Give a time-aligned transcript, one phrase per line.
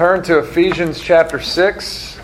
[0.00, 2.18] Turn to Ephesians chapter 6.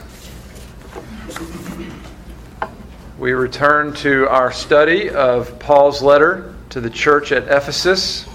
[3.18, 8.26] We return to our study of Paul's letter to the church at Ephesus.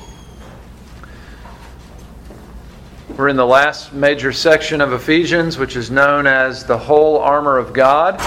[3.18, 7.58] We're in the last major section of Ephesians, which is known as the whole armor
[7.58, 8.22] of God.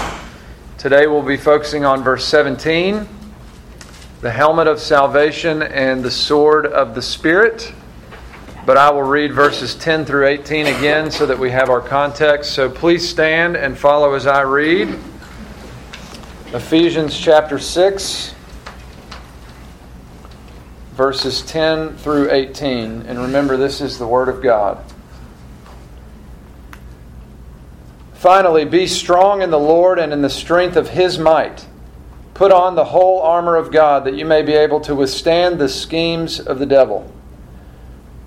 [0.77, 3.07] Today we'll be focusing on verse 17
[4.19, 7.71] the helmet of salvation and the sword of the Spirit.
[8.65, 12.53] But I will read verses 10 through 18 again so that we have our context.
[12.53, 14.89] So please stand and follow as I read.
[16.47, 18.33] Ephesians chapter 6,
[20.93, 23.03] verses 10 through 18.
[23.03, 24.83] And remember, this is the Word of God.
[28.15, 31.67] Finally, be strong in the Lord and in the strength of His might.
[32.33, 35.69] Put on the whole armor of God that you may be able to withstand the
[35.69, 37.14] schemes of the devil.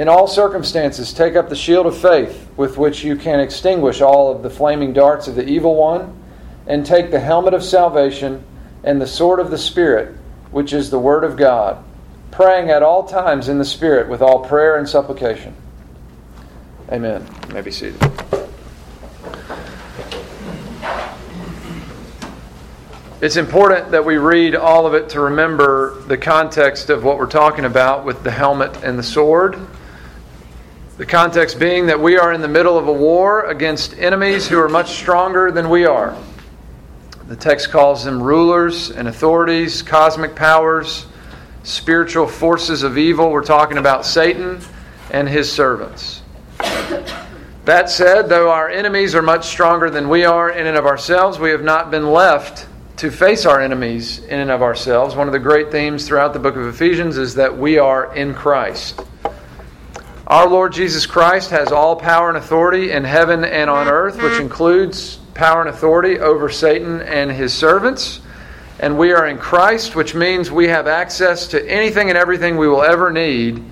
[0.00, 4.32] In all circumstances, take up the shield of faith with which you can extinguish all
[4.32, 6.18] of the flaming darts of the evil one,
[6.66, 8.42] and take the helmet of salvation
[8.82, 10.16] and the sword of the Spirit,
[10.52, 11.84] which is the Word of God,
[12.30, 15.54] praying at all times in the Spirit with all prayer and supplication.
[16.90, 17.28] Amen.
[17.48, 18.02] You may be seated.
[23.20, 27.26] It's important that we read all of it to remember the context of what we're
[27.26, 29.60] talking about with the helmet and the sword.
[31.00, 34.58] The context being that we are in the middle of a war against enemies who
[34.58, 36.14] are much stronger than we are.
[37.26, 41.06] The text calls them rulers and authorities, cosmic powers,
[41.62, 43.30] spiritual forces of evil.
[43.30, 44.60] We're talking about Satan
[45.10, 46.20] and his servants.
[47.64, 51.38] That said, though our enemies are much stronger than we are in and of ourselves,
[51.38, 52.66] we have not been left
[52.98, 55.16] to face our enemies in and of ourselves.
[55.16, 58.34] One of the great themes throughout the book of Ephesians is that we are in
[58.34, 59.00] Christ.
[60.30, 63.94] Our Lord Jesus Christ has all power and authority in heaven and on mm-hmm.
[63.96, 68.20] earth, which includes power and authority over Satan and his servants.
[68.78, 72.68] And we are in Christ, which means we have access to anything and everything we
[72.68, 73.64] will ever need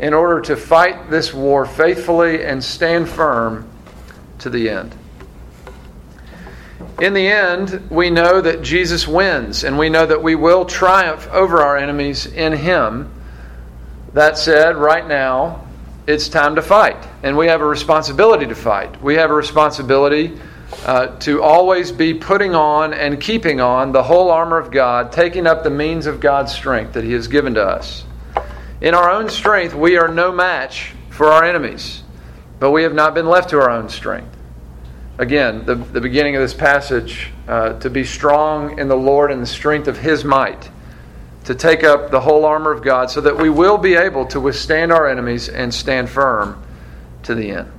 [0.00, 3.66] in order to fight this war faithfully and stand firm
[4.40, 4.94] to the end.
[7.00, 11.26] In the end, we know that Jesus wins, and we know that we will triumph
[11.32, 13.10] over our enemies in Him.
[14.12, 15.61] That said, right now,
[16.06, 16.96] it's time to fight.
[17.22, 19.00] And we have a responsibility to fight.
[19.02, 20.38] We have a responsibility
[20.84, 25.46] uh, to always be putting on and keeping on the whole armor of God, taking
[25.46, 28.04] up the means of God's strength that He has given to us.
[28.80, 32.02] In our own strength, we are no match for our enemies,
[32.58, 34.36] but we have not been left to our own strength.
[35.18, 39.40] Again, the, the beginning of this passage uh, to be strong in the Lord and
[39.40, 40.70] the strength of His might
[41.44, 44.40] to take up the whole armor of God so that we will be able to
[44.40, 46.62] withstand our enemies and stand firm
[47.24, 47.72] to the end.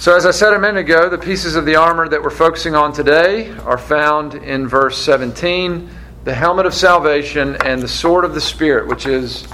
[0.00, 2.74] So, as I said a minute ago, the pieces of the armor that we're focusing
[2.74, 5.88] on today are found in verse 17
[6.24, 9.46] the helmet of salvation and the sword of the Spirit, which is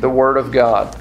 [0.00, 0.98] the Word of God.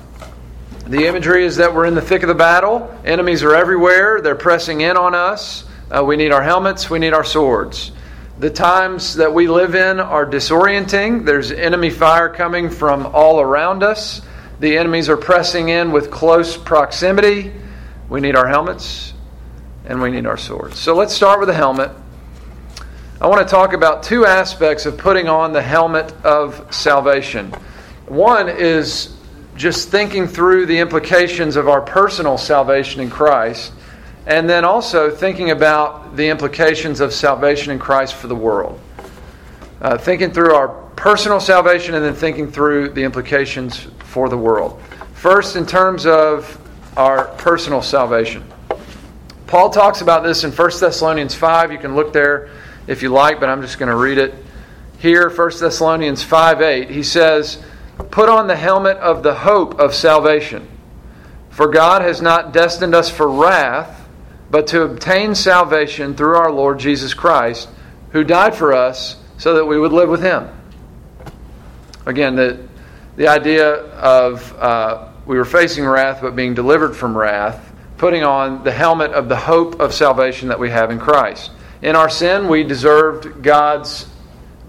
[0.87, 4.35] The imagery is that we're in the thick of the battle, enemies are everywhere, they're
[4.35, 5.63] pressing in on us.
[5.89, 7.93] Uh, we need our helmets, we need our swords.
[8.41, 11.25] The times that we live in are disorienting.
[11.25, 14.23] There's enemy fire coming from all around us.
[14.59, 17.51] The enemies are pressing in with close proximity.
[18.09, 19.13] We need our helmets
[19.85, 20.79] and we need our swords.
[20.79, 21.91] So let's start with the helmet.
[23.21, 27.53] I want to talk about two aspects of putting on the helmet of salvation.
[28.07, 29.15] One is
[29.55, 33.71] just thinking through the implications of our personal salvation in Christ
[34.25, 38.79] and then also thinking about the implications of salvation in Christ for the world.
[39.81, 44.79] Uh, thinking through our personal salvation and then thinking through the implications for the world.
[45.13, 46.57] First, in terms of
[46.97, 48.43] our personal salvation.
[49.47, 51.71] Paul talks about this in 1 Thessalonians 5.
[51.71, 52.49] You can look there
[52.87, 54.33] if you like, but I'm just going to read it.
[54.99, 57.63] Here, 1 Thessalonians 5 8, he says,
[58.11, 60.67] Put on the helmet of the hope of salvation.
[61.49, 64.00] For God has not destined us for wrath
[64.51, 67.69] but to obtain salvation through our Lord Jesus Christ,
[68.11, 70.49] who died for us so that we would live with him.
[72.05, 72.67] Again, the,
[73.15, 77.71] the idea of uh, we were facing wrath but being delivered from wrath.
[78.01, 81.51] putting on the helmet of the hope of salvation that we have in Christ.
[81.83, 84.07] In our sin, we deserved God's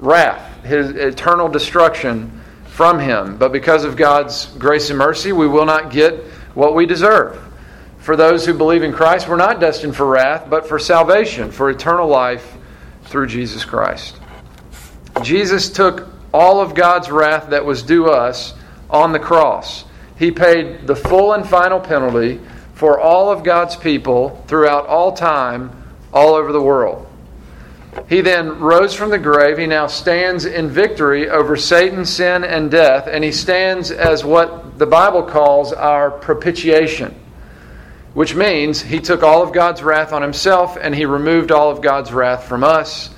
[0.00, 3.38] wrath, his eternal destruction from him.
[3.38, 6.14] But because of God's grace and mercy, we will not get
[6.52, 7.40] what we deserve.
[8.02, 11.70] For those who believe in Christ, we're not destined for wrath, but for salvation, for
[11.70, 12.56] eternal life
[13.04, 14.16] through Jesus Christ.
[15.22, 18.54] Jesus took all of God's wrath that was due us
[18.90, 19.84] on the cross.
[20.18, 22.40] He paid the full and final penalty
[22.74, 25.70] for all of God's people throughout all time,
[26.12, 27.06] all over the world.
[28.08, 29.58] He then rose from the grave.
[29.58, 34.76] He now stands in victory over Satan, sin, and death, and he stands as what
[34.78, 37.14] the Bible calls our propitiation,
[38.14, 41.80] which means he took all of God's wrath on himself and he removed all of
[41.80, 43.10] God's wrath from us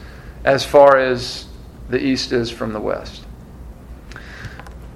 [0.45, 1.47] as far as
[1.89, 3.25] the east is from the west.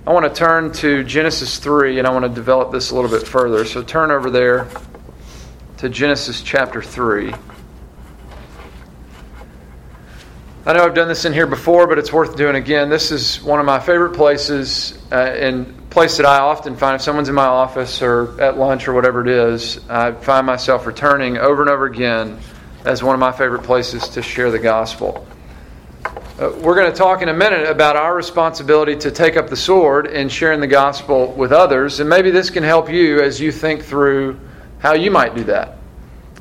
[0.07, 3.11] I want to turn to Genesis 3 and I want to develop this a little
[3.11, 3.65] bit further.
[3.65, 4.69] So turn over there
[5.79, 7.35] to Genesis chapter 3.
[10.69, 12.91] I know I've done this in here before, but it's worth doing again.
[12.91, 17.01] This is one of my favorite places, uh, and place that I often find if
[17.01, 21.39] someone's in my office or at lunch or whatever it is, I find myself returning
[21.39, 22.39] over and over again
[22.85, 25.27] as one of my favorite places to share the gospel.
[26.39, 29.57] Uh, we're going to talk in a minute about our responsibility to take up the
[29.57, 33.51] sword in sharing the gospel with others, and maybe this can help you as you
[33.51, 34.39] think through
[34.81, 35.78] how you might do that.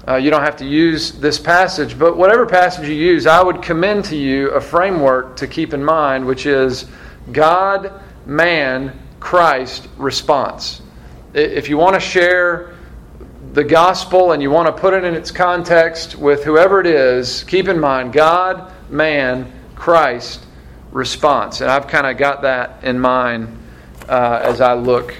[0.08, 3.62] Uh, you don't have to use this passage, but whatever passage you use, I would
[3.62, 6.86] commend to you a framework to keep in mind, which is
[7.34, 7.92] God,
[8.26, 10.82] man, Christ response.
[11.34, 12.78] If you want to share
[13.52, 17.44] the gospel and you want to put it in its context with whoever it is,
[17.44, 20.46] keep in mind God, man, Christ
[20.92, 21.60] response.
[21.60, 23.58] And I've kind of got that in mind
[24.08, 25.16] uh, as I look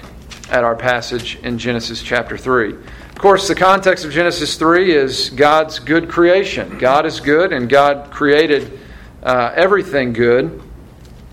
[0.50, 2.74] at our passage in Genesis chapter 3.
[3.18, 6.78] Of course, the context of Genesis 3 is God's good creation.
[6.78, 8.78] God is good, and God created
[9.24, 10.62] uh, everything good.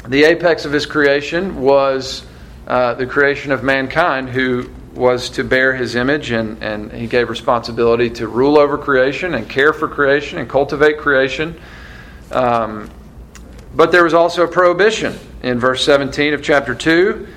[0.08, 2.26] The apex of his creation was
[2.66, 7.30] uh, the creation of mankind, who was to bear his image, and, and he gave
[7.30, 11.56] responsibility to rule over creation and care for creation and cultivate creation.
[12.31, 12.90] Um,
[13.76, 17.28] but there was also a prohibition in verse 17 of chapter 2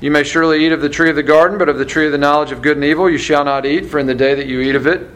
[0.00, 2.12] you may surely eat of the tree of the garden, but of the tree of
[2.12, 4.46] the knowledge of good and evil you shall not eat, for in the day that
[4.46, 5.08] you eat of it,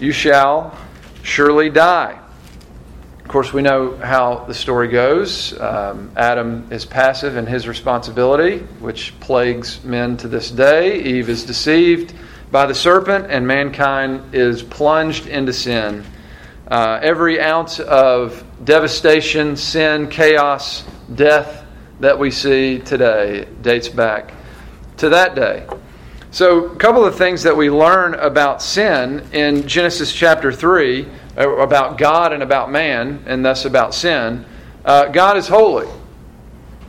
[0.00, 0.76] you shall
[1.22, 2.18] surely die.
[3.20, 5.58] Of course, we know how the story goes.
[5.58, 11.00] Um, Adam is passive in his responsibility, which plagues men to this day.
[11.02, 12.12] Eve is deceived
[12.50, 16.04] by the serpent, and mankind is plunged into sin.
[16.68, 20.84] Uh, every ounce of devastation, sin, chaos,
[21.14, 21.61] death,
[22.02, 24.34] that we see today dates back
[24.96, 25.64] to that day.
[26.32, 31.06] So, a couple of things that we learn about sin in Genesis chapter 3,
[31.38, 34.44] uh, about God and about man, and thus about sin.
[34.84, 35.86] Uh, God is holy.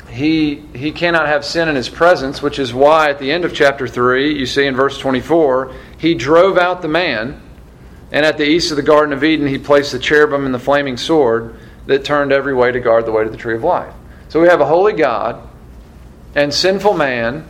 [0.10, 3.54] He, he cannot have sin in his presence, which is why at the end of
[3.54, 7.40] chapter 3, you see in verse 24, he drove out the man,
[8.12, 10.60] and at the east of the Garden of Eden, he placed the cherubim and the
[10.60, 11.56] flaming sword
[11.86, 13.94] that turned every way to guard the way to the tree of life.
[14.34, 15.48] So we have a holy God
[16.34, 17.46] and sinful man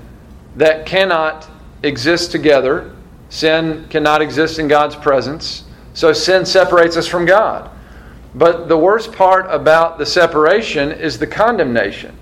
[0.58, 1.48] that cannot
[1.82, 2.94] exist together.
[3.30, 5.64] Sin cannot exist in God's presence.
[5.94, 7.72] So sin separates us from God.
[8.36, 12.18] But the worst part about the separation is the condemnation.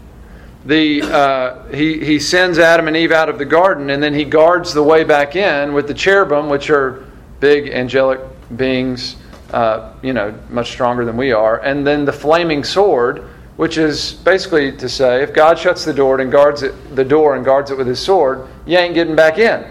[0.66, 4.26] The, uh, he, he sends Adam and Eve out of the garden, and then he
[4.26, 7.04] guards the way back in with the cherubim, which are
[7.40, 8.20] big angelic
[8.56, 9.16] beings,
[9.54, 13.28] uh, you know, much stronger than we are, and then the flaming sword,
[13.58, 17.36] which is basically to say if God shuts the door and guards it, the door
[17.36, 19.66] and guards it with his sword, you ain't getting back in.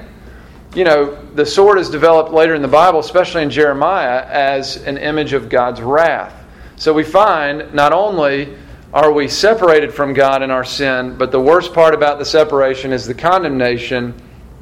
[0.75, 4.99] You know, the sword is developed later in the Bible, especially in Jeremiah, as an
[4.99, 6.33] image of God's wrath.
[6.77, 8.57] So we find not only
[8.93, 12.93] are we separated from God in our sin, but the worst part about the separation
[12.93, 14.15] is the condemnation,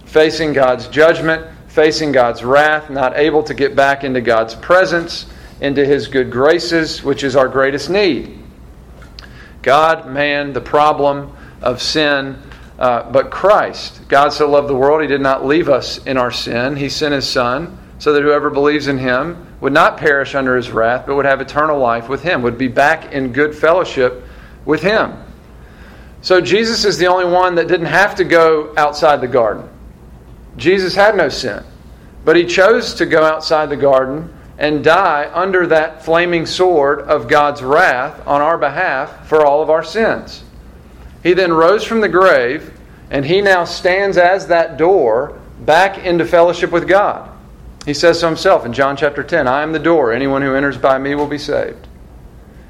[0.04, 5.26] facing God's judgment, facing God's wrath, not able to get back into God's presence,
[5.60, 8.38] into His good graces, which is our greatest need.
[9.62, 12.40] God, man, the problem of sin,
[12.78, 14.02] uh, but Christ.
[14.08, 16.76] God so loved the world, He did not leave us in our sin.
[16.76, 20.70] He sent His Son so that whoever believes in Him would not perish under His
[20.70, 24.24] wrath, but would have eternal life with Him, would be back in good fellowship
[24.64, 25.12] with Him.
[26.22, 29.68] So Jesus is the only one that didn't have to go outside the garden.
[30.56, 31.64] Jesus had no sin,
[32.24, 37.28] but He chose to go outside the garden and die under that flaming sword of
[37.28, 40.42] God's wrath on our behalf for all of our sins.
[41.22, 42.76] He then rose from the grave,
[43.10, 47.30] and he now stands as that door back into fellowship with God.
[47.86, 50.12] He says so himself in John chapter 10 I am the door.
[50.12, 51.86] Anyone who enters by me will be saved.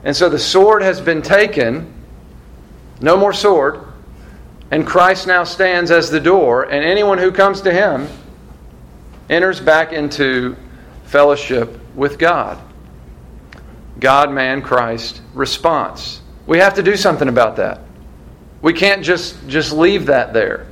[0.05, 1.93] And so the sword has been taken.
[3.01, 3.81] No more sword.
[4.71, 6.65] And Christ now stands as the door.
[6.65, 8.07] And anyone who comes to him
[9.29, 10.57] enters back into
[11.09, 12.59] fellowship with God.
[13.99, 16.21] God, man, Christ response.
[16.47, 17.81] We have to do something about that.
[18.63, 20.67] We can't just, just leave that there.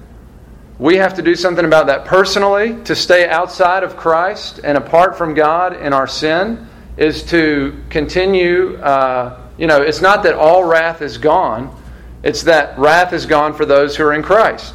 [0.79, 2.83] We have to do something about that personally.
[2.85, 8.77] To stay outside of Christ and apart from God in our sin is to continue.
[8.77, 11.75] Uh, you know, it's not that all wrath is gone,
[12.23, 14.75] it's that wrath is gone for those who are in Christ.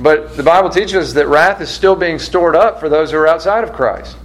[0.00, 3.18] But the Bible teaches us that wrath is still being stored up for those who
[3.18, 4.16] are outside of Christ.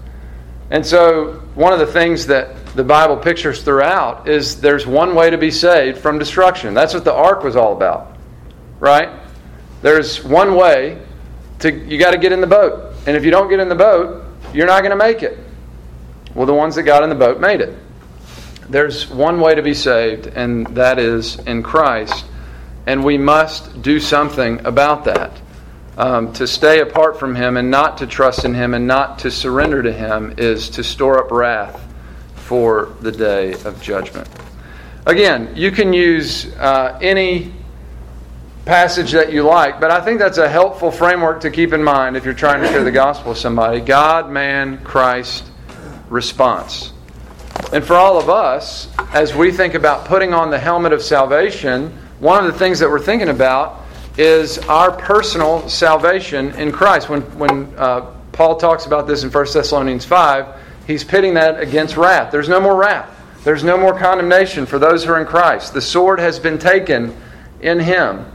[0.72, 5.30] And so, one of the things that the Bible pictures throughout is there's one way
[5.30, 6.74] to be saved from destruction.
[6.74, 8.16] That's what the ark was all about,
[8.80, 9.10] right?
[9.82, 11.02] There's one way
[11.60, 12.94] to, you got to get in the boat.
[13.06, 15.38] And if you don't get in the boat, you're not going to make it.
[16.34, 17.78] Well, the ones that got in the boat made it.
[18.70, 22.24] There's one way to be saved, and that is in Christ.
[22.86, 25.42] And we must do something about that.
[26.02, 29.30] Um, to stay apart from Him and not to trust in Him and not to
[29.30, 31.80] surrender to Him is to store up wrath
[32.34, 34.28] for the day of judgment.
[35.06, 37.54] Again, you can use uh, any
[38.66, 42.18] passage that you like, but I think that's a helpful framework to keep in mind
[42.18, 43.80] if you're trying to share the gospel with somebody.
[43.80, 45.52] God, man, Christ,
[46.10, 46.94] response.
[47.72, 51.96] And for all of us, as we think about putting on the helmet of salvation,
[52.20, 53.81] one of the things that we're thinking about
[54.18, 57.10] is our personal salvation in Christ.
[57.10, 61.98] When, when uh, Paul talks about this in 1 Thessalonians 5, he's pitting that against
[61.98, 62.32] wrath.
[62.32, 63.10] There's no more wrath,
[63.44, 65.74] there's no more condemnation for those who are in Christ.
[65.74, 67.16] The sword has been taken
[67.62, 68.26] in him.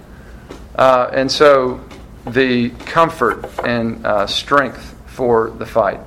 [0.75, 1.81] Uh, and so
[2.27, 6.01] the comfort and uh, strength for the fight.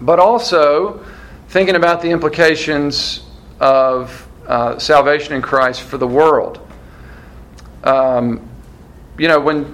[0.00, 1.04] But also
[1.48, 3.22] thinking about the implications
[3.60, 6.60] of uh, salvation in Christ for the world.
[7.82, 8.48] Um,
[9.18, 9.64] you know, when,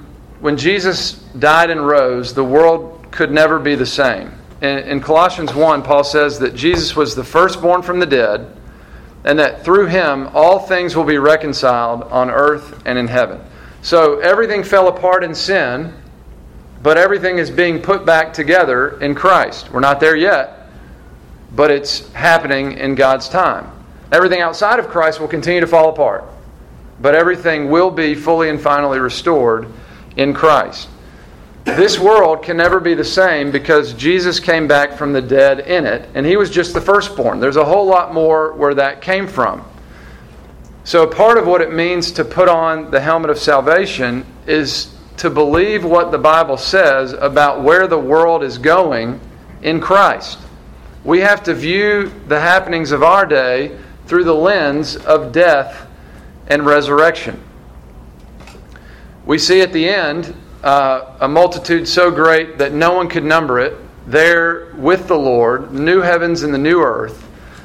[0.41, 4.33] when Jesus died and rose, the world could never be the same.
[4.61, 8.57] In, in Colossians 1, Paul says that Jesus was the firstborn from the dead,
[9.25, 13.41] and that through him all things will be reconciled on earth and in heaven.
[13.83, 15.93] So everything fell apart in sin,
[16.83, 19.71] but everything is being put back together in Christ.
[19.73, 20.69] We're not there yet,
[21.55, 23.71] but it's happening in God's time.
[24.11, 26.25] Everything outside of Christ will continue to fall apart,
[27.03, 29.67] but everything will be fully and finally restored
[30.17, 30.89] in Christ.
[31.65, 35.85] This world can never be the same because Jesus came back from the dead in
[35.85, 37.41] it, and he was just the firstborn.
[37.41, 39.65] There's a whole lot more where that came from.
[40.85, 45.31] So, part of what it means to put on the helmet of salvation is to
[45.31, 49.21] believe what the Bible says about where the world is going
[49.63, 50.39] in Christ.
[51.05, 55.87] We have to view the happenings of our day through the lens of death
[56.49, 57.43] and resurrection.
[59.25, 63.61] We see at the end uh, a multitude so great that no one could number
[63.61, 67.23] it, there with the Lord, the new heavens and the new earth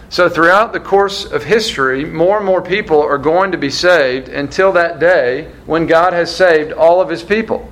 [0.10, 4.30] so, throughout the course of history, more and more people are going to be saved
[4.30, 7.70] until that day when God has saved all of his people.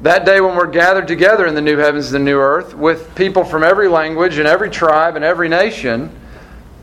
[0.00, 3.14] That day when we're gathered together in the new heavens and the new earth with
[3.14, 6.10] people from every language and every tribe and every nation,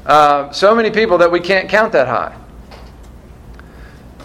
[0.06, 2.38] uh, so many people that we can't count that high.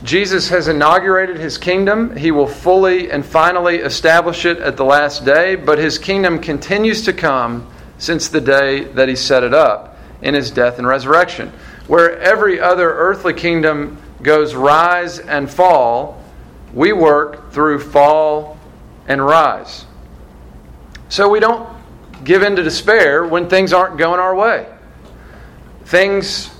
[0.04, 2.14] Jesus has inaugurated his kingdom.
[2.14, 7.02] He will fully and finally establish it at the last day, but his kingdom continues
[7.06, 11.50] to come since the day that he set it up in his death and resurrection.
[11.86, 16.22] Where every other earthly kingdom goes rise and fall,
[16.74, 18.58] we work through fall
[19.08, 19.86] and rise.
[21.08, 21.66] So we don't
[22.24, 24.66] give in to despair when things aren't going our way.
[25.86, 26.53] Things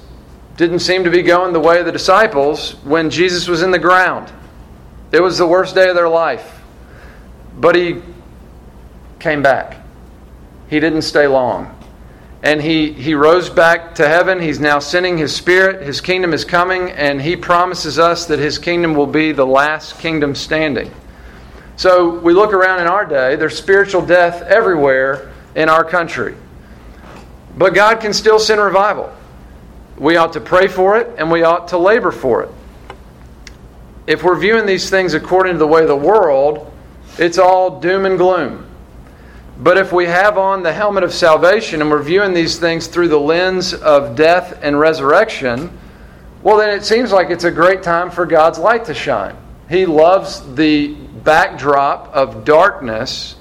[0.57, 3.79] didn't seem to be going the way of the disciples when Jesus was in the
[3.79, 4.33] ground.
[5.13, 6.61] It was the worst day of their life.
[7.57, 8.03] But he
[9.19, 9.77] came back.
[10.69, 11.75] He didn't stay long
[12.45, 14.39] and he, he rose back to heaven.
[14.39, 15.81] He's now sending his spirit.
[15.81, 19.99] His kingdom is coming, and he promises us that his kingdom will be the last
[19.99, 20.93] kingdom standing.
[21.77, 26.37] So we look around in our day, there's spiritual death everywhere in our country.
[27.57, 29.11] But God can still send revival.
[29.97, 32.51] We ought to pray for it, and we ought to labor for it.
[34.07, 36.71] If we're viewing these things according to the way of the world,
[37.19, 38.67] it's all doom and gloom.
[39.59, 43.09] But if we have on the helmet of salvation and we're viewing these things through
[43.09, 45.79] the lens of death and resurrection,
[46.43, 49.37] well, then it seems like it's a great time for God's light to shine.
[49.69, 53.37] He loves the backdrop of darkness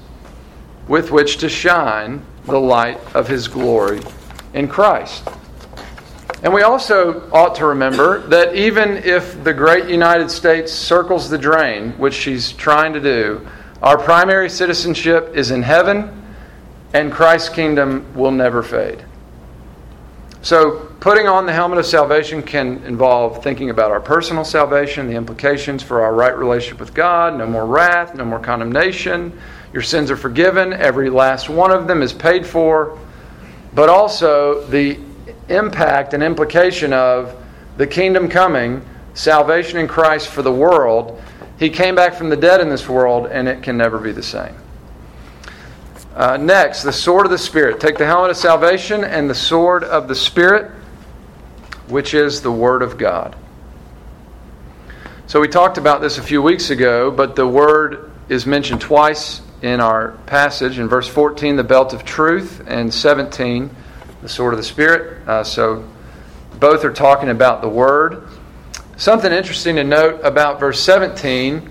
[0.87, 4.01] with which to shine the light of his glory
[4.53, 5.27] in Christ.
[6.43, 11.37] And we also ought to remember that even if the great United States circles the
[11.37, 13.47] drain, which she's trying to do,
[13.81, 16.21] our primary citizenship is in heaven,
[16.93, 19.05] and Christ's kingdom will never fade.
[20.41, 25.15] So, putting on the helmet of salvation can involve thinking about our personal salvation, the
[25.15, 29.39] implications for our right relationship with God, no more wrath, no more condemnation.
[29.71, 32.99] Your sins are forgiven, every last one of them is paid for.
[33.73, 34.99] But also the
[35.49, 37.35] impact and implication of
[37.77, 41.21] the kingdom coming, salvation in Christ for the world.
[41.57, 44.23] He came back from the dead in this world, and it can never be the
[44.23, 44.55] same.
[46.15, 47.79] Uh, next, the sword of the Spirit.
[47.79, 50.71] Take the helmet of salvation and the sword of the Spirit,
[51.87, 53.35] which is the Word of God.
[55.25, 59.41] So we talked about this a few weeks ago, but the Word is mentioned twice
[59.63, 60.77] in our passage.
[60.77, 63.75] In verse 14, the belt of truth, and 17,
[64.23, 65.27] the sword of the Spirit.
[65.27, 65.87] Uh, so
[66.59, 68.27] both are talking about the Word.
[68.95, 71.69] Something interesting to note about verse 17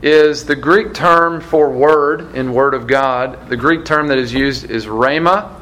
[0.00, 3.48] is the Greek term for word in Word of God.
[3.48, 5.60] The Greek term that is used is rhema.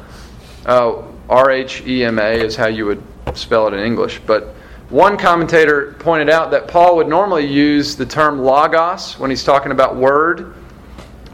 [0.65, 3.03] Uh, R H E M A is how you would
[3.33, 4.21] spell it in English.
[4.25, 4.55] But
[4.89, 9.73] one commentator pointed out that Paul would normally use the term logos when he's talking
[9.73, 10.53] about word.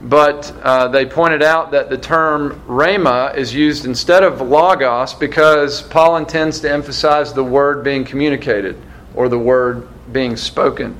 [0.01, 5.81] But uh, they pointed out that the term rhema is used instead of logos because
[5.81, 8.81] Paul intends to emphasize the word being communicated
[9.13, 10.99] or the word being spoken.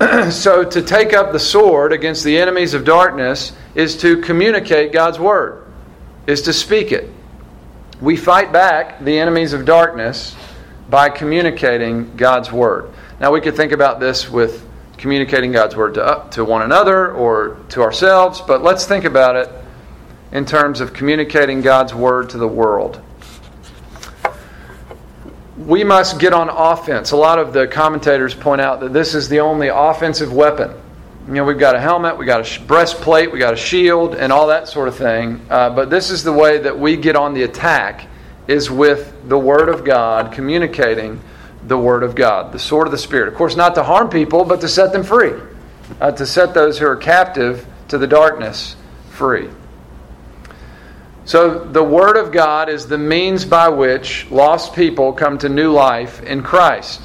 [0.30, 5.18] so to take up the sword against the enemies of darkness is to communicate God's
[5.18, 5.66] word,
[6.26, 7.10] is to speak it.
[8.02, 10.36] We fight back the enemies of darkness
[10.90, 12.90] by communicating God's word.
[13.18, 14.66] Now we could think about this with
[15.00, 19.34] communicating God's word to, uh, to one another or to ourselves, but let's think about
[19.34, 19.50] it
[20.30, 23.02] in terms of communicating God's word to the world
[25.66, 27.10] we must get on offense.
[27.10, 30.72] A lot of the commentators point out that this is the only offensive weapon.
[31.28, 34.32] You know, we've got a helmet, we've got a breastplate, we've got a shield, and
[34.32, 35.40] all that sort of thing.
[35.50, 38.08] Uh, but this is the way that we get on the attack
[38.48, 41.20] is with the Word of God, communicating
[41.66, 43.28] the Word of God, the sword of the Spirit.
[43.28, 45.34] Of course, not to harm people, but to set them free,
[46.00, 48.76] uh, to set those who are captive to the darkness
[49.10, 49.48] free.
[51.24, 55.70] So, the Word of God is the means by which lost people come to new
[55.70, 57.02] life in Christ.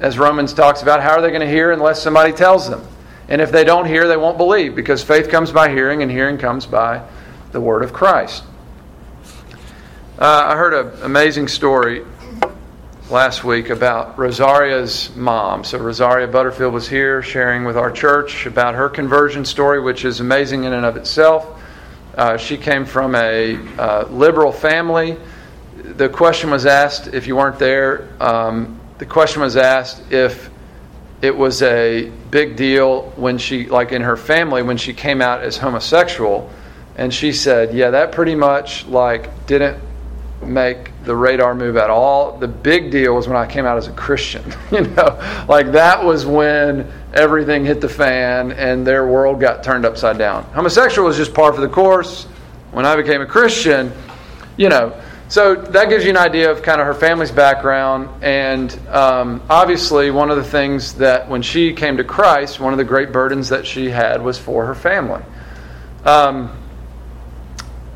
[0.00, 2.86] As Romans talks about, how are they going to hear unless somebody tells them?
[3.28, 6.38] And if they don't hear, they won't believe because faith comes by hearing, and hearing
[6.38, 7.02] comes by
[7.52, 8.44] the Word of Christ.
[10.18, 12.04] Uh, I heard an amazing story
[13.10, 15.64] last week about Rosaria's mom.
[15.64, 20.20] So, Rosaria Butterfield was here sharing with our church about her conversion story, which is
[20.20, 21.62] amazing in and of itself.
[22.14, 25.16] Uh, she came from a uh, liberal family.
[25.76, 30.50] The question was asked, if you weren't there, um, the question was asked if
[31.22, 35.42] it was a big deal when she, like in her family, when she came out
[35.42, 36.50] as homosexual.
[36.96, 39.87] And she said, yeah, that pretty much like didn't
[40.42, 42.38] make the radar move at all.
[42.38, 44.44] The big deal was when I came out as a Christian.
[44.72, 49.84] you know, like that was when everything hit the fan and their world got turned
[49.84, 50.44] upside down.
[50.52, 52.24] Homosexual was just par for the course.
[52.70, 53.92] When I became a Christian,
[54.56, 58.22] you know, so that gives you an idea of kind of her family's background.
[58.22, 62.78] And um, obviously, one of the things that when she came to Christ, one of
[62.78, 65.22] the great burdens that she had was for her family.
[66.04, 66.56] Um,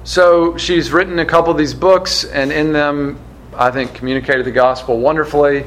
[0.05, 3.21] so she's written a couple of these books, and in them,
[3.55, 5.65] I think, communicated the gospel wonderfully.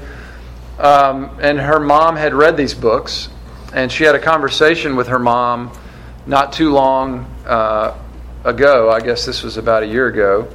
[0.78, 3.30] Um, and her mom had read these books,
[3.74, 5.72] and she had a conversation with her mom
[6.26, 7.98] not too long uh,
[8.44, 8.90] ago.
[8.92, 10.50] I guess this was about a year ago.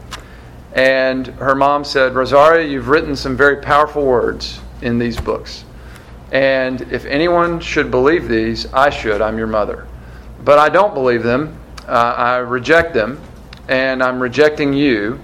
[0.74, 5.64] And her mom said, Rosaria, you've written some very powerful words in these books.
[6.32, 9.22] And if anyone should believe these, I should.
[9.22, 9.88] I'm your mother.
[10.44, 11.58] But I don't believe them.
[11.88, 13.20] Uh, I reject them
[13.70, 15.20] and I'm rejecting you.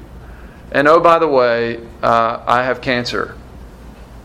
[0.70, 3.36] And oh, by the way, uh, I have cancer.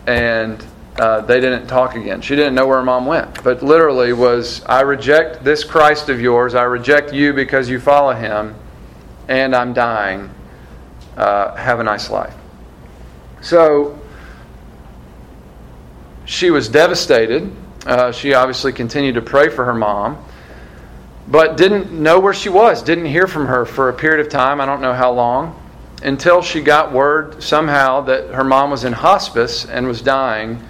[0.06, 0.64] And
[1.00, 2.22] uh, they didn't talk again.
[2.22, 3.44] She didn't know where her mom went.
[3.44, 6.54] But literally was, I reject this Christ of yours.
[6.54, 8.56] I reject you because you follow him.
[9.28, 10.30] And I'm dying.
[11.18, 12.36] Uh, have a nice life.
[13.42, 14.00] So
[16.26, 17.52] she was devastated.
[17.88, 20.24] Uh, she obviously continued to pray for her mom
[21.32, 24.60] but didn't know where she was, didn't hear from her for a period of time,
[24.60, 25.58] I don't know how long,
[26.04, 30.62] until she got word somehow that her mom was in hospice and was dying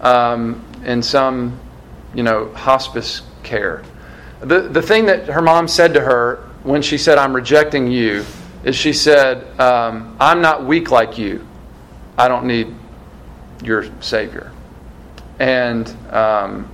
[0.00, 1.60] um, in some,
[2.14, 3.82] you know, hospice care.
[4.40, 8.24] The, the thing that her mom said to her when she said, I'm rejecting you,
[8.64, 11.46] is she said, um, I'm not weak like you.
[12.16, 12.74] I don't need
[13.62, 14.50] your Savior.
[15.38, 16.70] And um,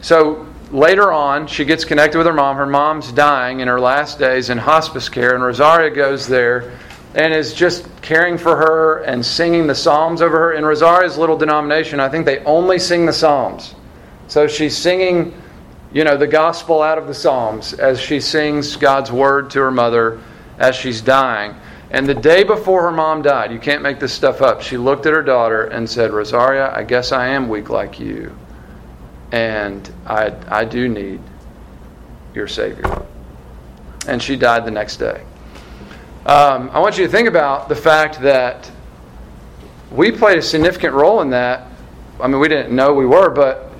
[0.00, 2.56] so later on, she gets connected with her mom.
[2.56, 6.72] Her mom's dying in her last days in hospice care, and Rosaria goes there
[7.14, 10.52] and is just caring for her and singing the Psalms over her.
[10.52, 13.74] In Rosaria's little denomination, I think they only sing the Psalms.
[14.28, 15.34] So she's singing,
[15.92, 19.72] you know, the gospel out of the Psalms as she sings God's word to her
[19.72, 20.20] mother
[20.58, 21.56] as she's dying.
[21.90, 25.06] And the day before her mom died, you can't make this stuff up, she looked
[25.06, 28.36] at her daughter and said, Rosaria, I guess I am weak like you.
[29.32, 31.20] And I, I do need
[32.34, 33.06] your Savior.
[34.06, 35.24] And she died the next day.
[36.26, 38.70] Um, I want you to think about the fact that
[39.90, 41.66] we played a significant role in that.
[42.20, 43.72] I mean, we didn't know we were, but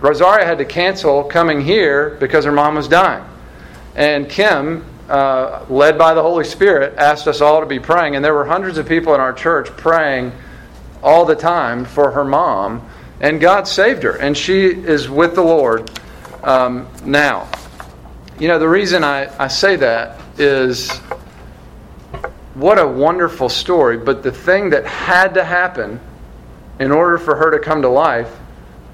[0.00, 3.24] Rosaria had to cancel coming here because her mom was dying.
[3.96, 8.14] And Kim uh, led by the Holy Spirit, asked us all to be praying.
[8.14, 10.32] And there were hundreds of people in our church praying
[11.02, 12.87] all the time for her mom.
[13.20, 14.16] And God saved her.
[14.16, 15.90] And she is with the Lord
[16.42, 17.48] um, now.
[18.38, 20.90] You know, the reason I, I say that is
[22.54, 23.98] what a wonderful story.
[23.98, 26.00] But the thing that had to happen
[26.78, 28.34] in order for her to come to life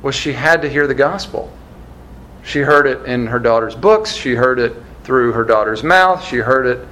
[0.02, 1.52] was she had to hear the gospel.
[2.44, 6.24] She heard it in her daughter's books, she heard it through her daughter's mouth.
[6.24, 6.88] She heard it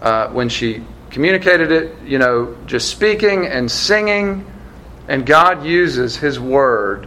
[0.00, 4.44] uh, when she communicated it, you know, just speaking and singing.
[5.12, 7.06] And God uses His Word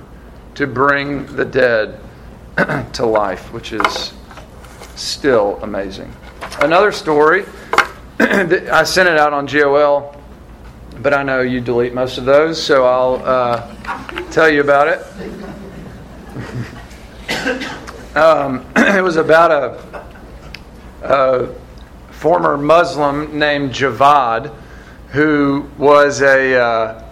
[0.54, 2.00] to bring the dead
[2.94, 4.14] to life, which is
[4.96, 6.14] still amazing.
[6.62, 7.46] Another story,
[8.20, 10.16] I sent it out on GOL,
[11.02, 13.76] but I know you delete most of those, so I'll uh,
[14.30, 15.00] tell you about it.
[18.16, 20.06] um, it was about a
[21.02, 21.48] a
[22.12, 24.54] former Muslim named Javad,
[25.10, 27.05] who was a uh,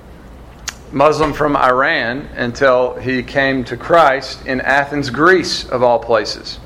[0.93, 6.59] Muslim from Iran until he came to Christ in Athens, Greece, of all places.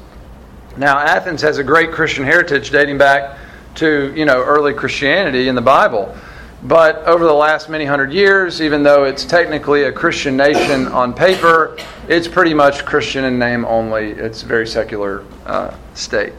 [0.75, 3.37] Now, Athens has a great Christian heritage dating back
[3.75, 6.15] to you know early Christianity in the Bible.
[6.63, 11.13] But over the last many hundred years, even though it's technically a Christian nation on
[11.13, 14.11] paper, it's pretty much Christian in name only.
[14.11, 16.33] It's a very secular uh, state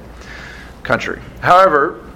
[0.83, 1.23] country.
[1.41, 2.08] However,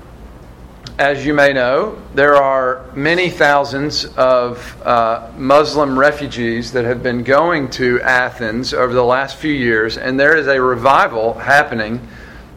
[0.98, 7.22] as you may know, there are many thousands of uh, Muslim refugees that have been
[7.22, 12.06] going to Athens over the last few years, and there is a revival happening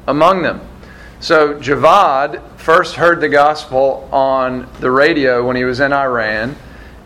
[0.07, 0.61] among them.
[1.21, 6.55] So, Javad first heard the gospel on the radio when he was in Iran.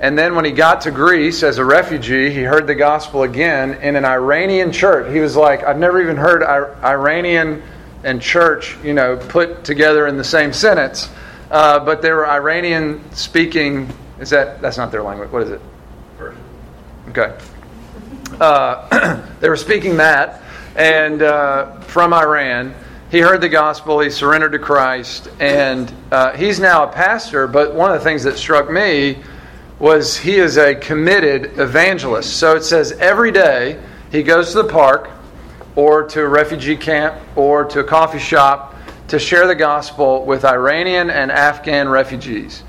[0.01, 3.73] And then when he got to Greece as a refugee, he heard the gospel again
[3.81, 5.11] in an Iranian church.
[5.11, 7.61] He was like, I've never even heard Iranian
[8.03, 11.09] and church, you know, put together in the same sentence.
[11.51, 13.91] Uh, but they were Iranian speaking.
[14.19, 15.31] Is that that's not their language?
[15.31, 15.61] What is it?
[16.17, 16.43] Persian.
[17.09, 17.35] Okay.
[18.39, 20.41] Uh, they were speaking that,
[20.75, 22.75] and uh, from Iran,
[23.09, 23.99] he heard the gospel.
[23.99, 27.47] He surrendered to Christ, and uh, he's now a pastor.
[27.47, 29.17] But one of the things that struck me
[29.79, 32.37] was he is a committed evangelist.
[32.37, 33.81] So it says every day
[34.11, 35.09] he goes to the park
[35.79, 38.75] or to a refugee camp or to a coffee shop
[39.07, 42.63] to share the gospel with Iranian and Afghan refugees.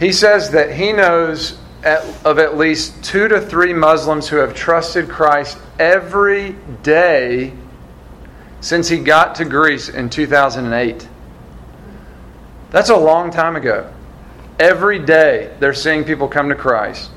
[0.00, 4.54] He says that he knows at, of at least two to three Muslims who have
[4.54, 7.52] trusted Christ every day
[8.62, 11.06] since he got to Greece in 2008.
[12.70, 13.92] That's a long time ago.
[14.58, 17.10] Every day they're seeing people come to Christ.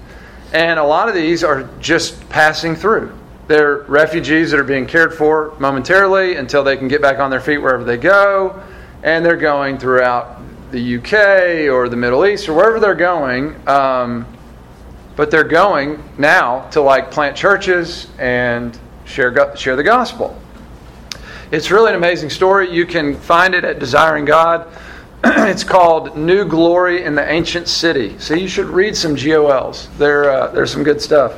[0.52, 3.18] And a lot of these are just passing through.
[3.48, 7.42] They're refugees that are being cared for momentarily until they can get back on their
[7.42, 8.62] feet wherever they go.
[9.04, 13.56] And they're going throughout the UK or the Middle East or wherever they're going.
[13.68, 14.26] Um,
[15.16, 20.40] but they're going now to like plant churches and share, share the gospel.
[21.52, 22.72] It's really an amazing story.
[22.72, 24.68] You can find it at Desiring God.
[25.24, 28.18] it's called New Glory in the Ancient City.
[28.20, 29.90] So you should read some GOLs.
[29.98, 31.34] There, uh, there's some good stuff.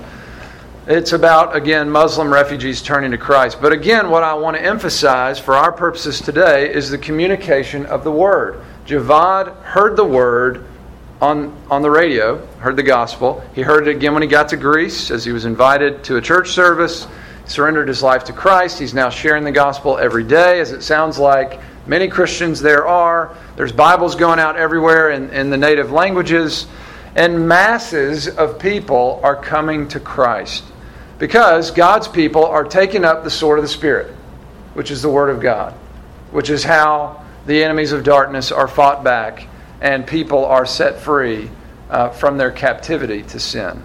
[0.85, 3.61] It's about, again, Muslim refugees turning to Christ.
[3.61, 8.03] But again, what I want to emphasize for our purposes today is the communication of
[8.03, 8.59] the Word.
[8.85, 10.65] Javad heard the Word
[11.21, 13.41] on, on the radio, heard the gospel.
[13.55, 16.21] He heard it again when he got to Greece as he was invited to a
[16.21, 17.07] church service,
[17.45, 18.77] surrendered his life to Christ.
[18.77, 23.33] He's now sharing the gospel every day, as it sounds like many Christians there are.
[23.55, 26.67] There's Bibles going out everywhere in, in the native languages,
[27.15, 30.65] and masses of people are coming to Christ.
[31.19, 34.13] Because God's people are taking up the sword of the Spirit,
[34.73, 35.73] which is the Word of God,
[36.31, 39.47] which is how the enemies of darkness are fought back
[39.81, 41.49] and people are set free
[41.89, 43.83] uh, from their captivity to sin.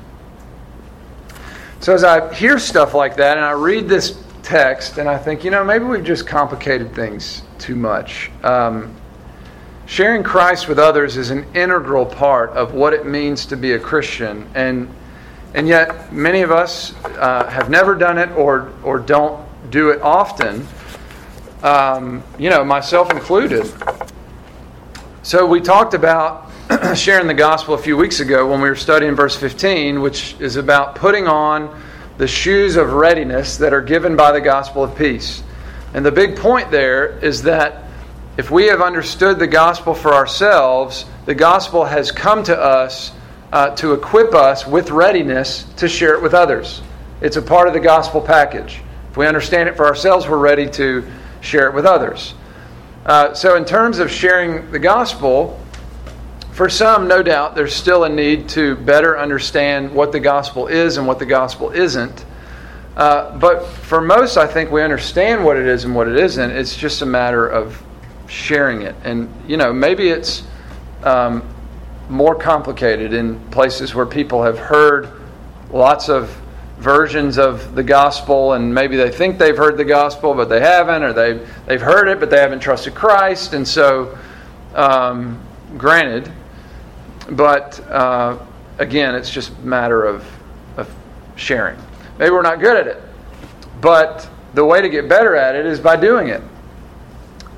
[1.81, 5.45] So as I hear stuff like that and I read this text and I think,
[5.45, 8.31] you know, maybe we've just complicated things too much.
[8.43, 8.95] Um,
[9.87, 13.79] sharing Christ with others is an integral part of what it means to be a
[13.79, 14.89] Christian, and
[15.55, 20.01] and yet many of us uh, have never done it or or don't do it
[20.03, 20.67] often.
[21.63, 23.73] Um, you know, myself included.
[25.23, 26.51] So we talked about
[26.95, 30.57] sharing the gospel a few weeks ago when we were studying verse 15, which is
[30.57, 31.83] about putting on
[32.19, 35.43] the shoes of readiness that are given by the gospel of peace.
[35.95, 37.85] And the big point there is that
[38.37, 43.13] if we have understood the gospel for ourselves, the gospel has come to us
[43.53, 46.83] uh, to equip us with readiness to share it with others.
[47.21, 48.81] It's a part of the gospel package.
[49.11, 51.05] If we understand it for ourselves, we're ready to
[51.41, 52.35] share it with others.
[53.07, 55.59] Uh, so, in terms of sharing the gospel,
[56.53, 60.97] for some, no doubt, there's still a need to better understand what the gospel is
[60.97, 62.25] and what the gospel isn't.
[62.97, 66.51] Uh, but for most, I think we understand what it is and what it isn't.
[66.51, 67.81] It's just a matter of
[68.27, 68.97] sharing it.
[69.05, 70.43] And, you know, maybe it's
[71.05, 71.49] um,
[72.09, 75.11] more complicated in places where people have heard
[75.71, 76.31] lots of
[76.79, 81.03] versions of the gospel and maybe they think they've heard the gospel but they haven't
[81.03, 84.17] or they've, they've heard it but they haven't trusted christ and so
[84.75, 85.41] um,
[85.77, 86.33] granted
[87.31, 88.39] but uh,
[88.79, 90.25] again, it's just matter of,
[90.77, 90.93] of
[91.37, 91.79] sharing.
[92.19, 93.03] Maybe we're not good at it,
[93.81, 96.43] but the way to get better at it is by doing it.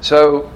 [0.01, 0.51] So,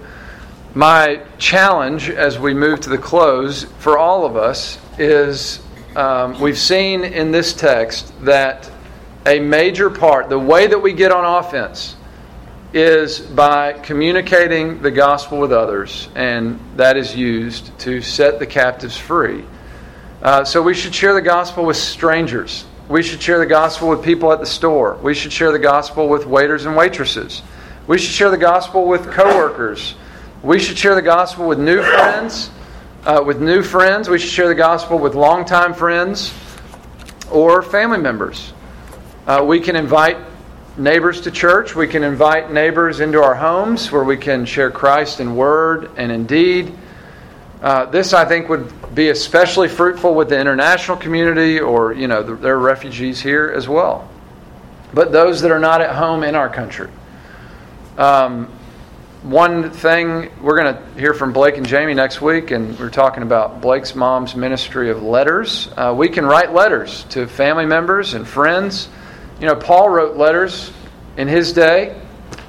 [0.74, 5.60] my challenge as we move to the close for all of us is
[5.94, 8.68] um, we've seen in this text that
[9.24, 11.94] a major part, the way that we get on offense,
[12.72, 18.98] is by communicating the gospel with others, and that is used to set the captives
[18.98, 19.44] free.
[20.20, 22.64] Uh, so we should share the gospel with strangers.
[22.88, 24.98] We should share the gospel with people at the store.
[25.02, 27.42] We should share the gospel with waiters and waitresses.
[27.86, 29.94] We should share the gospel with coworkers.
[30.44, 32.50] We should share the gospel with new friends.
[33.06, 36.34] Uh, with new friends, we should share the gospel with longtime friends
[37.30, 38.52] or family members.
[39.26, 40.18] Uh, we can invite
[40.76, 41.74] neighbors to church.
[41.74, 46.12] We can invite neighbors into our homes where we can share Christ in word and
[46.12, 46.74] in deed.
[47.62, 52.22] Uh, this, I think, would be especially fruitful with the international community or, you know,
[52.22, 54.10] the, there are refugees here as well.
[54.92, 56.90] But those that are not at home in our country.
[57.96, 58.53] Um,
[59.24, 63.22] one thing, we're going to hear from Blake and Jamie next week, and we're talking
[63.22, 65.68] about Blake's mom's ministry of letters.
[65.76, 68.88] Uh, we can write letters to family members and friends
[69.40, 70.72] you know, Paul wrote letters
[71.16, 72.00] in his day.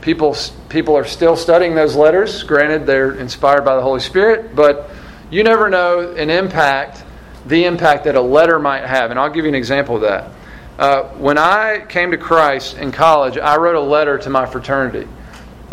[0.01, 0.35] People,
[0.69, 2.43] people are still studying those letters.
[2.43, 4.91] Granted, they're inspired by the Holy Spirit, but
[5.31, 7.03] you never know an impact,
[7.47, 9.09] the impact that a letter might have.
[9.09, 10.31] And I'll give you an example of that.
[10.77, 15.07] Uh, when I came to Christ in college, I wrote a letter to my fraternity.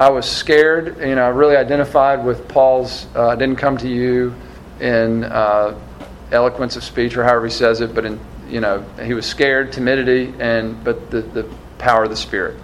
[0.02, 0.98] I was scared.
[0.98, 4.34] You know, I really identified with Paul's uh, "I didn't come to you"
[4.80, 5.78] in uh,
[6.32, 9.70] eloquence of speech, or however he says it, but in you know, he was scared,
[9.70, 11.44] timidity, and but the, the
[11.78, 12.56] power of the Spirit.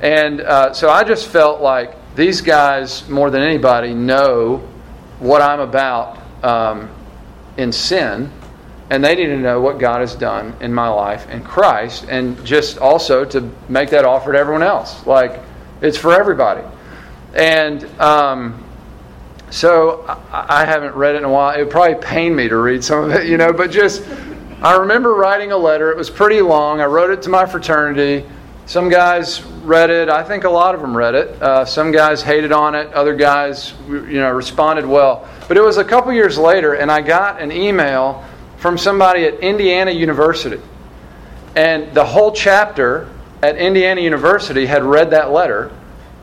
[0.00, 4.58] And uh, so I just felt like these guys, more than anybody, know
[5.18, 6.88] what I'm about um,
[7.56, 8.30] in sin,
[8.90, 12.42] and they need to know what God has done in my life in Christ, and
[12.46, 15.04] just also to make that offer to everyone else.
[15.04, 15.49] Like,
[15.80, 16.62] it's for everybody.
[17.34, 18.64] And um,
[19.50, 21.54] so I, I haven't read it in a while.
[21.54, 24.02] It would probably pain me to read some of it, you know, but just
[24.62, 25.90] I remember writing a letter.
[25.90, 26.80] It was pretty long.
[26.80, 28.28] I wrote it to my fraternity.
[28.66, 30.08] Some guys read it.
[30.08, 31.42] I think a lot of them read it.
[31.42, 32.92] Uh, some guys hated on it.
[32.92, 35.28] Other guys, you know, responded well.
[35.48, 38.24] But it was a couple years later, and I got an email
[38.58, 40.60] from somebody at Indiana University,
[41.56, 43.08] and the whole chapter
[43.42, 45.70] at Indiana University had read that letter.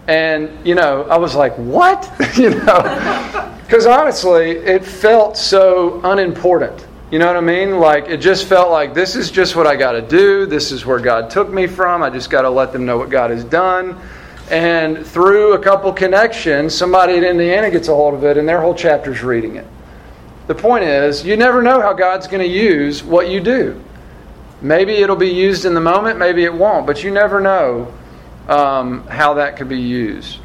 [0.07, 2.09] And, you know, I was like, what?
[2.37, 6.85] you know, because honestly, it felt so unimportant.
[7.11, 7.79] You know what I mean?
[7.79, 10.45] Like, it just felt like this is just what I got to do.
[10.45, 12.03] This is where God took me from.
[12.03, 13.97] I just got to let them know what God has done.
[14.49, 18.61] And through a couple connections, somebody in Indiana gets a hold of it, and their
[18.61, 19.65] whole chapter's reading it.
[20.47, 23.81] The point is, you never know how God's going to use what you do.
[24.61, 27.93] Maybe it'll be used in the moment, maybe it won't, but you never know
[28.47, 30.39] um, how that could be used.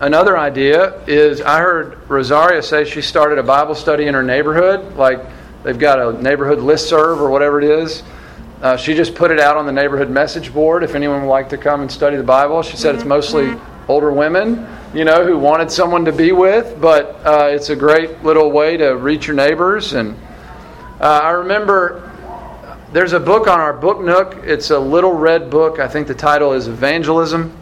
[0.00, 4.96] Another idea is I heard Rosaria say she started a Bible study in her neighborhood.
[4.96, 5.20] Like
[5.62, 8.02] they've got a neighborhood list serve or whatever it is.
[8.60, 11.48] Uh, she just put it out on the neighborhood message board if anyone would like
[11.48, 12.62] to come and study the Bible.
[12.62, 13.54] She said it's mostly
[13.88, 14.66] older women.
[14.94, 18.76] you know, who wanted someone to be with, but uh, it's a great little way
[18.76, 19.94] to reach your neighbors.
[19.94, 20.16] And
[21.00, 22.11] uh, I remember
[22.92, 24.36] there's a book on our book nook.
[24.44, 25.78] It's a little red book.
[25.78, 27.56] I think the title is Evangelism.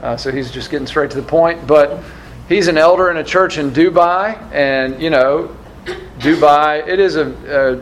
[0.00, 1.66] Uh, so he's just getting straight to the point.
[1.66, 2.02] But
[2.48, 5.54] he's an elder in a church in Dubai, and you know,
[6.18, 6.86] Dubai.
[6.86, 7.34] It is an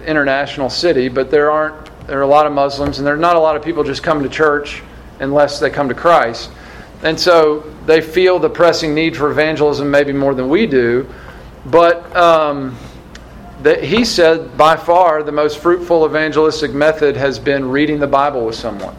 [0.05, 3.37] international city, but there aren't there are a lot of Muslims, and there are not
[3.37, 4.83] a lot of people just come to church
[5.21, 6.51] unless they come to Christ.
[7.03, 11.07] And so they feel the pressing need for evangelism maybe more than we do.
[11.67, 12.77] But um,
[13.63, 18.47] the, he said by far the most fruitful evangelistic method has been reading the Bible
[18.47, 18.97] with someone.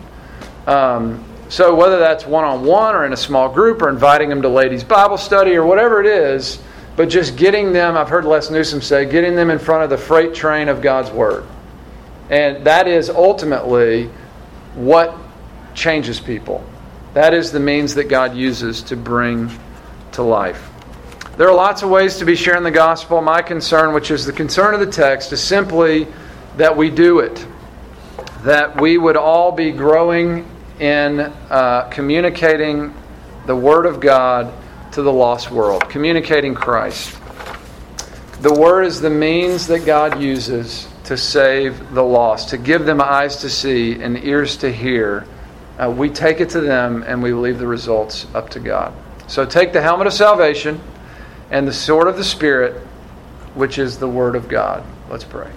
[0.68, 4.42] Um, so whether that's one on one or in a small group or inviting them
[4.44, 6.60] to ladies' Bible study or whatever it is,
[6.96, 9.98] but just getting them, I've heard Les Newsom say, getting them in front of the
[9.98, 11.46] freight train of God's Word.
[12.30, 14.10] And that is ultimately
[14.76, 15.18] what
[15.74, 16.64] changes people.
[17.14, 19.50] That is the means that God uses to bring
[20.12, 20.69] to life.
[21.40, 23.22] There are lots of ways to be sharing the gospel.
[23.22, 26.06] My concern, which is the concern of the text, is simply
[26.58, 27.48] that we do it.
[28.44, 30.46] That we would all be growing
[30.82, 32.94] in uh, communicating
[33.46, 34.52] the Word of God
[34.92, 37.18] to the lost world, communicating Christ.
[38.42, 43.00] The Word is the means that God uses to save the lost, to give them
[43.00, 45.26] eyes to see and ears to hear.
[45.78, 48.94] Uh, we take it to them and we leave the results up to God.
[49.28, 50.82] So take the helmet of salvation
[51.52, 52.74] and the sword of the Spirit,
[53.54, 54.84] which is the Word of God.
[55.10, 55.52] Let's pray.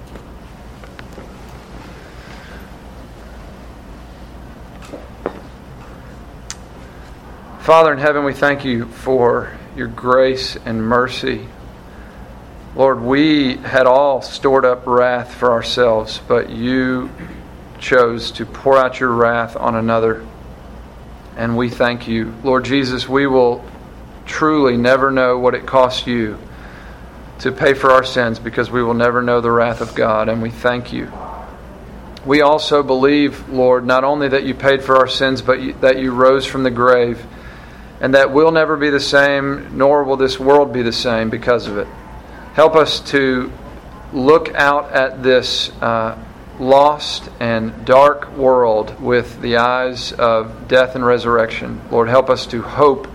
[7.61, 11.47] Father in heaven, we thank you for your grace and mercy.
[12.75, 17.11] Lord, we had all stored up wrath for ourselves, but you
[17.79, 20.27] chose to pour out your wrath on another.
[21.37, 22.35] And we thank you.
[22.43, 23.65] Lord Jesus, we will
[24.27, 26.39] truly never know what it costs you
[27.41, 30.41] to pay for our sins because we will never know the wrath of God, and
[30.41, 31.13] we thank you.
[32.25, 36.13] We also believe, Lord, not only that you paid for our sins, but that you
[36.13, 37.25] rose from the grave
[38.03, 41.69] and that we'll never be the same, nor will this world be the same because
[41.69, 41.87] of it.
[42.53, 43.53] Help us to
[44.13, 46.19] look out at this uh,
[46.59, 51.81] lost and dark world with the eyes of death and resurrection.
[51.93, 53.07] Lord, help us to hope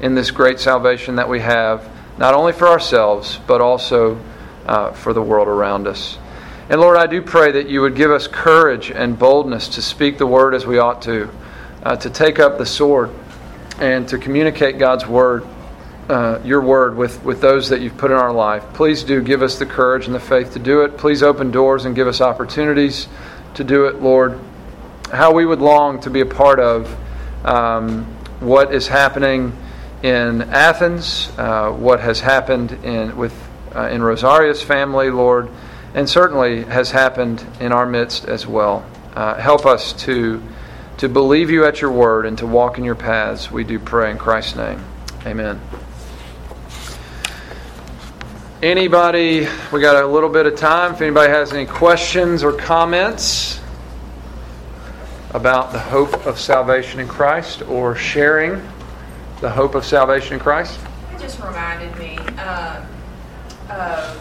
[0.00, 4.20] in this great salvation that we have, not only for ourselves, but also
[4.66, 6.18] uh, for the world around us.
[6.68, 10.18] And Lord, I do pray that you would give us courage and boldness to speak
[10.18, 11.30] the word as we ought to,
[11.82, 13.10] uh, to take up the sword
[13.78, 15.46] and to communicate God's word,
[16.08, 18.64] uh, your word, with, with those that you've put in our life.
[18.74, 20.98] Please do give us the courage and the faith to do it.
[20.98, 23.06] Please open doors and give us opportunities
[23.54, 24.40] to do it, Lord.
[25.12, 26.92] How we would long to be a part of
[27.44, 28.04] um,
[28.40, 29.56] what is happening
[30.06, 33.34] in Athens, uh, what has happened in with
[33.74, 35.50] uh, in Rosaria's family, Lord,
[35.94, 38.86] and certainly has happened in our midst as well.
[39.14, 40.40] Uh, help us to
[40.98, 43.50] to believe you at your word and to walk in your paths.
[43.50, 44.84] We do pray in Christ's name.
[45.26, 45.60] Amen.
[48.62, 50.94] Anybody, we got a little bit of time.
[50.94, 53.60] If anybody has any questions or comments
[55.34, 58.62] about the hope of salvation in Christ or sharing
[59.40, 60.78] the hope of salvation in Christ?
[61.14, 62.86] It just reminded me um,
[63.70, 64.20] of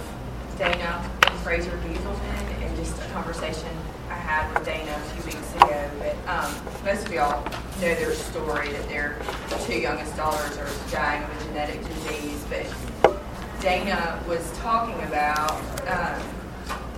[0.58, 3.70] Dana and Fraser Gieselman and just a conversation
[4.10, 5.90] I had with Dana a few weeks ago.
[6.00, 7.44] But um, most of y'all
[7.82, 9.18] know their story that their
[9.66, 12.46] two youngest daughters are dying of a genetic disease.
[12.50, 13.16] But
[13.62, 15.52] Dana was talking about
[15.88, 16.22] um,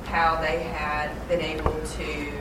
[0.05, 2.31] how they had been able to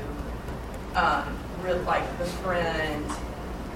[0.94, 3.04] um, really, like befriend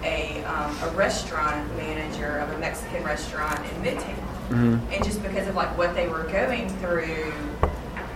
[0.02, 4.16] a, um, a restaurant manager of a Mexican restaurant in Midtown.
[4.48, 4.92] Mm-hmm.
[4.92, 7.32] And just because of like what they were going through,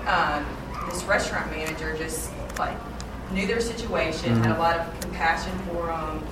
[0.07, 0.45] um,
[0.89, 2.77] this restaurant manager just like
[3.33, 4.43] knew their situation, mm-hmm.
[4.43, 6.27] had a lot of compassion for them,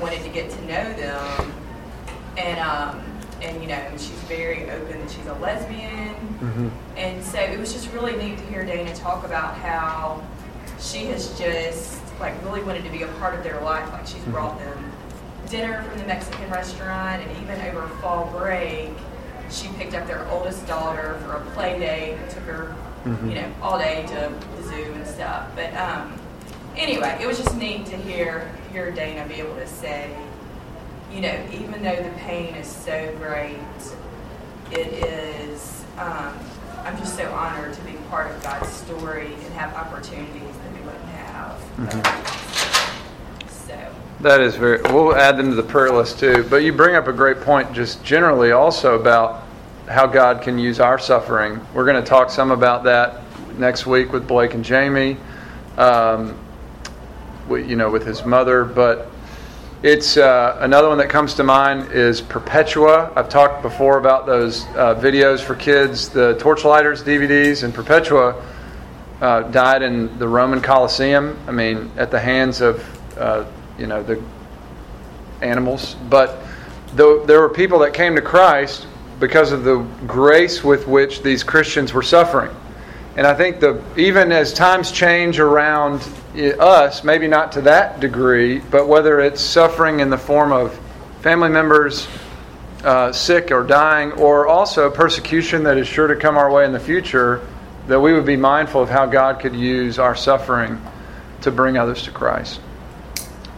[0.00, 1.52] wanted to get to know them,
[2.36, 3.02] and um,
[3.42, 6.68] and you know she's very open that she's a lesbian, mm-hmm.
[6.96, 10.26] and so it was just really neat to hear Dana talk about how
[10.80, 13.90] she has just like really wanted to be a part of their life.
[13.92, 14.32] Like she's mm-hmm.
[14.32, 14.92] brought them
[15.50, 18.90] dinner from the Mexican restaurant, and even over fall break,
[19.50, 22.18] she picked up their oldest daughter for a play date.
[22.30, 23.28] Took her, mm-hmm.
[23.28, 25.50] you know, all day to the zoo and stuff.
[25.54, 26.18] But um,
[26.76, 30.14] anyway, it was just neat to hear hear Dana be able to say,
[31.12, 33.58] you know, even though the pain is so great,
[34.70, 35.84] it is.
[35.98, 36.36] Um,
[36.84, 40.80] I'm just so honored to be part of God's story and have opportunities that we
[40.80, 41.58] wouldn't have.
[41.78, 42.43] Mm-hmm.
[44.20, 44.80] That is very.
[44.82, 46.46] We'll add them to the prayer list too.
[46.48, 49.44] But you bring up a great point, just generally also about
[49.88, 51.60] how God can use our suffering.
[51.74, 53.20] We're going to talk some about that
[53.58, 55.18] next week with Blake and Jamie.
[55.76, 56.38] Um,
[57.50, 59.10] you know, with his mother, but
[59.82, 63.12] it's uh, another one that comes to mind is Perpetua.
[63.14, 68.42] I've talked before about those uh, videos for kids, the Torchlighters DVDs, and Perpetua
[69.20, 71.38] uh, died in the Roman Colosseum.
[71.46, 72.82] I mean, at the hands of
[73.18, 73.44] uh,
[73.78, 74.22] you know the
[75.42, 76.38] animals, but
[76.94, 78.86] though there were people that came to Christ
[79.20, 82.54] because of the grace with which these Christians were suffering.
[83.16, 86.02] And I think the even as times change around
[86.34, 90.78] us, maybe not to that degree, but whether it's suffering in the form of
[91.20, 92.08] family members
[92.84, 96.72] uh, sick or dying, or also persecution that is sure to come our way in
[96.72, 97.40] the future,
[97.86, 100.80] that we would be mindful of how God could use our suffering
[101.40, 102.60] to bring others to Christ.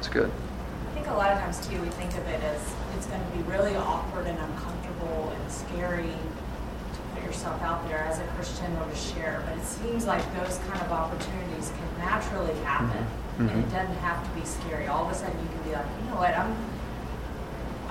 [0.06, 0.30] It's good.
[0.30, 2.62] I think a lot of times, too, we think of it as
[2.96, 7.98] it's going to be really awkward and uncomfortable and scary to put yourself out there
[8.04, 12.06] as a Christian or to share, but it seems like those kind of opportunities can
[12.06, 13.02] naturally happen.
[13.02, 13.48] Mm-hmm.
[13.48, 13.74] And it mm-hmm.
[13.74, 14.86] doesn't have to be scary.
[14.86, 16.54] All of a sudden, you can be like, you know what, I'm,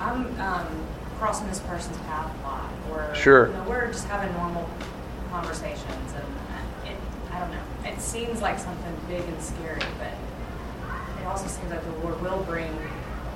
[0.00, 0.86] I'm um,
[1.18, 3.48] crossing this person's path a lot, or sure.
[3.48, 4.66] you know, we're just having normal
[5.28, 6.96] conversations, and uh, it,
[7.30, 7.60] I don't know.
[7.84, 10.12] It seems like something big and scary, but
[11.26, 12.70] it also seems like the Lord will bring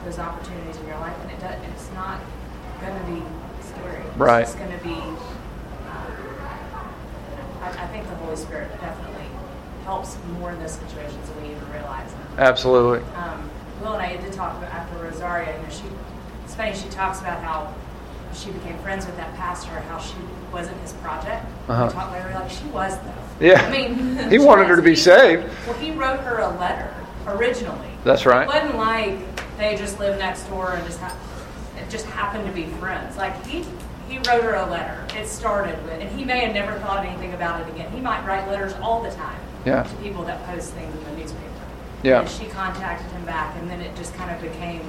[0.04, 2.20] those opportunities in your life, and it does, it's not
[2.80, 3.20] going to be
[3.66, 4.02] scary.
[4.16, 4.42] Right.
[4.42, 4.94] It's going to be.
[4.94, 5.18] Um,
[7.60, 9.26] I, I, think the Holy Spirit definitely
[9.84, 12.14] helps more in those situations than we even realize.
[12.38, 13.04] Absolutely.
[13.14, 13.50] Um,
[13.82, 15.56] Will and I did talk about after Rosaria.
[15.56, 15.84] You know, she.
[16.44, 16.74] It's funny.
[16.74, 17.74] She talks about how
[18.32, 20.14] she became friends with that pastor, how she
[20.52, 21.44] wasn't his project.
[21.68, 21.86] Uh-huh.
[21.86, 23.46] We talked her like she was though.
[23.46, 23.62] Yeah.
[23.62, 25.44] I mean, he wanted her to be saved.
[25.66, 26.94] Well, he wrote her a letter
[27.36, 27.88] originally.
[28.04, 28.42] That's right.
[28.42, 31.16] It wasn't like they just lived next door and just ha-
[31.76, 33.16] it just happened to be friends.
[33.16, 33.64] Like he
[34.08, 35.06] he wrote her a letter.
[35.16, 37.90] It started with, and he may have never thought anything about it again.
[37.92, 39.84] He might write letters all the time yeah.
[39.84, 41.44] to people that post things in the newspaper.
[42.02, 42.20] Yeah.
[42.20, 44.82] And she contacted him back, and then it just kind of became,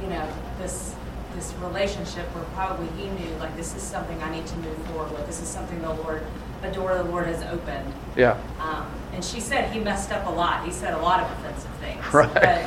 [0.00, 0.28] you know,
[0.58, 0.94] this
[1.34, 5.10] this relationship where probably he knew like this is something I need to move forward
[5.12, 5.26] with.
[5.26, 6.22] This is something the Lord,
[6.62, 7.92] a door the Lord has opened.
[8.16, 8.40] Yeah.
[8.60, 10.64] Um, and she said he messed up a lot.
[10.64, 12.04] He said a lot of offensive things.
[12.12, 12.34] Right.
[12.34, 12.66] But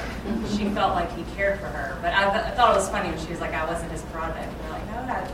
[0.56, 1.98] she felt like he cared for her.
[2.02, 4.02] But I, th- I thought it was funny when she was like, I wasn't his
[4.04, 4.39] product.
[4.39, 5.32] And we're like, no, that,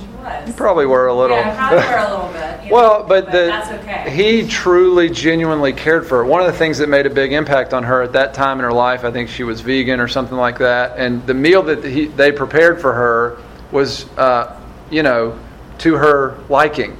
[0.00, 0.48] she was.
[0.48, 1.36] You probably were a little.
[1.36, 2.72] Yeah, probably were a little bit.
[2.72, 4.10] well, know, but, but the, that's okay.
[4.10, 6.24] he truly, genuinely cared for her.
[6.24, 8.64] One of the things that made a big impact on her at that time in
[8.64, 11.84] her life, I think she was vegan or something like that, and the meal that
[11.84, 13.38] he, they prepared for her
[13.70, 14.58] was, uh,
[14.90, 15.38] you know,
[15.78, 16.96] to her liking.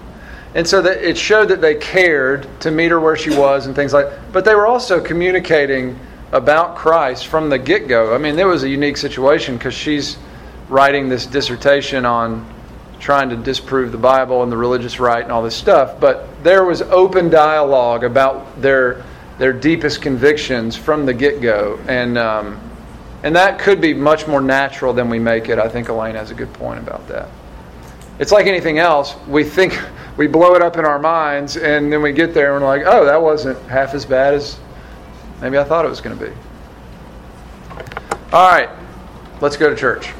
[0.54, 3.74] And so that it showed that they cared to meet her where she was and
[3.74, 5.98] things like but they were also communicating
[6.32, 8.14] about Christ from the get-go.
[8.14, 10.16] I mean, there was a unique situation because she's
[10.68, 12.48] writing this dissertation on
[12.98, 16.64] trying to disprove the Bible and the religious right and all this stuff, but there
[16.64, 19.04] was open dialogue about their
[19.38, 22.60] their deepest convictions from the get-go and um,
[23.24, 25.58] and that could be much more natural than we make it.
[25.58, 27.28] I think Elaine has a good point about that.
[28.18, 29.16] It's like anything else.
[29.26, 29.78] We think
[30.16, 32.86] we blow it up in our minds, and then we get there and we're like,
[32.86, 34.58] oh, that wasn't half as bad as
[35.40, 36.32] maybe I thought it was going to be.
[38.32, 38.70] All right,
[39.40, 40.12] let's go to church.